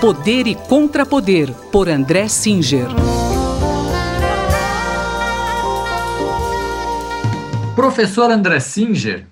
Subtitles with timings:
[0.00, 2.86] Poder e Contrapoder, por André Singer.
[7.76, 9.26] Professor André Singer,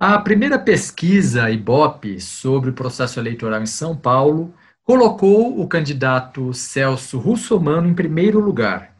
[0.00, 7.18] a primeira pesquisa IBOP sobre o processo eleitoral em São Paulo colocou o candidato Celso
[7.18, 8.96] Russomano em primeiro lugar.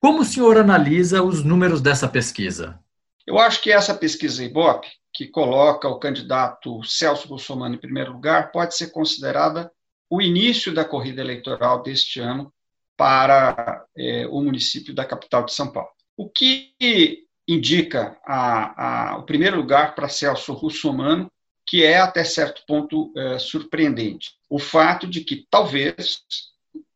[0.00, 2.78] Como o senhor analisa os números dessa pesquisa?
[3.26, 8.52] Eu acho que essa pesquisa IBOP, que coloca o candidato Celso Russomano em primeiro lugar,
[8.52, 9.72] pode ser considerada
[10.10, 12.52] o início da corrida eleitoral deste ano
[12.96, 15.90] para é, o município da capital de São Paulo.
[16.16, 16.72] O que
[17.46, 21.30] indica a, a, o primeiro lugar para Celso Russomano,
[21.66, 24.32] que é até certo ponto é, surpreendente.
[24.50, 26.22] O fato de que talvez,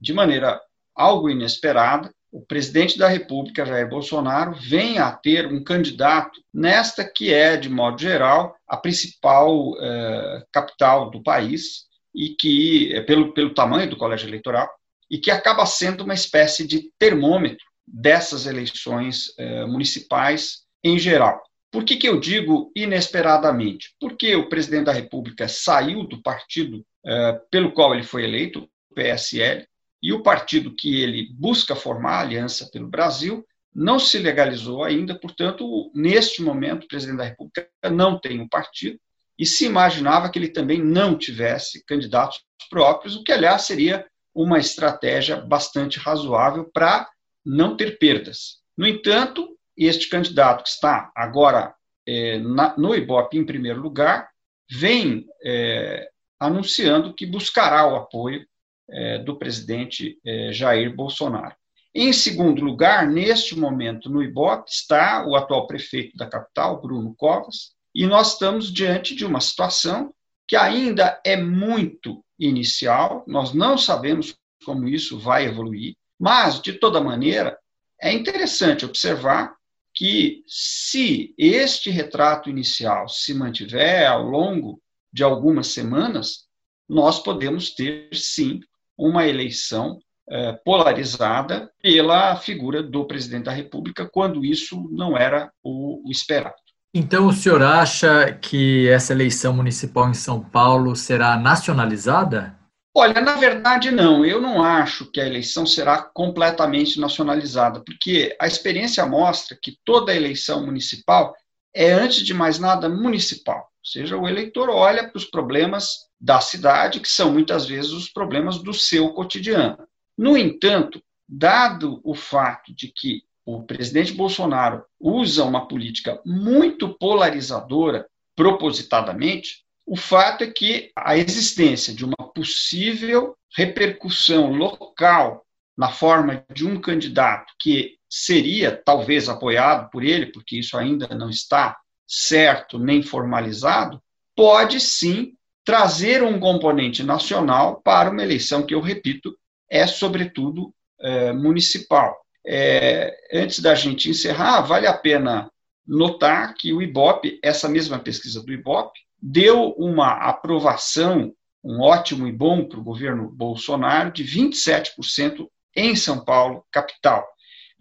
[0.00, 0.60] de maneira
[0.94, 7.32] algo inesperada, o presidente da República, Jair Bolsonaro, venha a ter um candidato nesta que
[7.32, 11.87] é, de modo geral, a principal é, capital do país,
[12.18, 14.68] e que, é, pelo, pelo tamanho do colégio eleitoral,
[15.08, 21.42] e que acaba sendo uma espécie de termômetro dessas eleições eh, municipais em geral.
[21.70, 23.94] Por que, que eu digo inesperadamente?
[23.98, 28.94] Porque o presidente da República saiu do partido eh, pelo qual ele foi eleito, o
[28.94, 29.66] PSL,
[30.02, 35.18] e o partido que ele busca formar, a Aliança pelo Brasil, não se legalizou ainda,
[35.18, 38.98] portanto, neste momento, o presidente da República não tem um partido,
[39.38, 44.58] e se imaginava que ele também não tivesse candidatos próprios, o que, aliás, seria uma
[44.58, 47.08] estratégia bastante razoável para
[47.44, 48.58] não ter perdas.
[48.76, 51.74] No entanto, este candidato que está agora
[52.06, 54.30] é, na, no Ibope em primeiro lugar,
[54.70, 56.08] vem é,
[56.40, 58.46] anunciando que buscará o apoio
[58.90, 60.18] é, do presidente
[60.50, 61.54] Jair Bolsonaro.
[61.94, 67.74] Em segundo lugar, neste momento no Ibope, está o atual prefeito da capital, Bruno Covas,
[67.94, 70.12] e nós estamos diante de uma situação
[70.46, 77.00] que ainda é muito inicial, nós não sabemos como isso vai evoluir, mas, de toda
[77.00, 77.56] maneira,
[78.00, 79.54] é interessante observar
[79.94, 84.80] que, se este retrato inicial se mantiver ao longo
[85.12, 86.46] de algumas semanas,
[86.88, 88.60] nós podemos ter, sim,
[88.96, 89.98] uma eleição
[90.30, 96.67] eh, polarizada pela figura do presidente da República, quando isso não era o, o esperado.
[96.94, 102.58] Então, o senhor acha que essa eleição municipal em São Paulo será nacionalizada?
[102.96, 104.24] Olha, na verdade, não.
[104.24, 110.14] Eu não acho que a eleição será completamente nacionalizada, porque a experiência mostra que toda
[110.14, 111.34] eleição municipal
[111.74, 113.58] é, antes de mais nada, municipal.
[113.58, 118.08] Ou seja, o eleitor olha para os problemas da cidade, que são muitas vezes os
[118.08, 119.78] problemas do seu cotidiano.
[120.16, 128.06] No entanto, dado o fato de que o presidente Bolsonaro usa uma política muito polarizadora
[128.36, 136.66] propositadamente, o fato é que a existência de uma possível repercussão local na forma de
[136.66, 141.74] um candidato que seria talvez apoiado por ele, porque isso ainda não está
[142.06, 143.98] certo nem formalizado,
[144.36, 145.32] pode sim
[145.64, 149.34] trazer um componente nacional para uma eleição que, eu repito,
[149.70, 150.70] é sobretudo
[151.00, 152.14] é, municipal.
[152.50, 155.50] É, antes da gente encerrar, vale a pena
[155.86, 161.30] notar que o IBOP, essa mesma pesquisa do IBOP, deu uma aprovação,
[161.62, 167.26] um ótimo e bom para o governo Bolsonaro, de 27% em São Paulo, capital.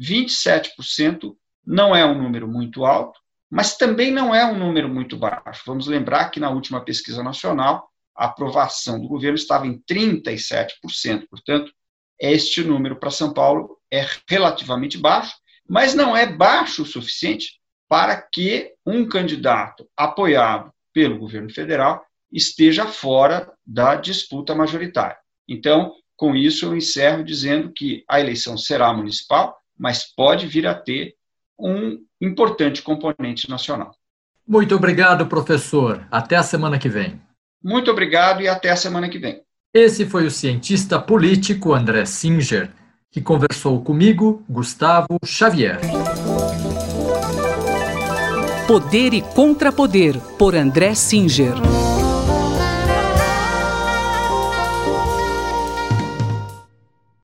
[0.00, 5.62] 27% não é um número muito alto, mas também não é um número muito baixo.
[5.64, 10.74] Vamos lembrar que na última pesquisa nacional, a aprovação do governo estava em 37%.
[11.30, 11.70] Portanto,
[12.20, 15.34] este número para São Paulo é relativamente baixo,
[15.68, 22.86] mas não é baixo o suficiente para que um candidato apoiado pelo governo federal esteja
[22.86, 25.16] fora da disputa majoritária.
[25.48, 30.74] Então, com isso, eu encerro dizendo que a eleição será municipal, mas pode vir a
[30.74, 31.14] ter
[31.58, 33.94] um importante componente nacional.
[34.46, 36.06] Muito obrigado, professor.
[36.10, 37.20] Até a semana que vem.
[37.62, 39.42] Muito obrigado e até a semana que vem.
[39.74, 42.72] Esse foi o cientista político André Singer,
[43.16, 45.80] que conversou comigo, Gustavo Xavier.
[48.68, 51.54] Poder e Contrapoder, por André Singer.